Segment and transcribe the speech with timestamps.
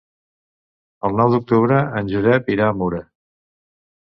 [1.09, 3.03] El nou d'octubre en Josep irà a Mura.